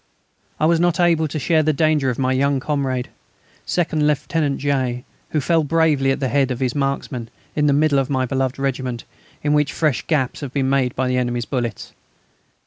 I 0.59 0.65
was 0.65 0.79
not 0.79 0.99
able 0.99 1.27
to 1.27 1.37
share 1.37 1.61
the 1.61 1.73
danger 1.73 2.09
of 2.09 2.17
my 2.17 2.33
young 2.33 2.59
comrade, 2.59 3.09
Second 3.67 4.07
Lieutenant 4.07 4.57
J., 4.57 5.05
who 5.29 5.39
fell 5.39 5.63
bravely 5.63 6.09
at 6.09 6.19
the 6.19 6.27
head 6.27 6.49
of 6.49 6.59
his 6.59 6.73
marksmen, 6.73 7.29
in 7.55 7.67
the 7.67 7.71
middle 7.71 7.99
of 7.99 8.09
my 8.09 8.25
beloved 8.25 8.57
regiment, 8.57 9.03
in 9.43 9.53
which 9.53 9.71
fresh 9.71 10.01
gaps 10.07 10.39
have 10.39 10.53
been 10.53 10.71
made 10.71 10.95
by 10.95 11.07
the 11.07 11.17
enemy's 11.17 11.45
bullets. 11.45 11.93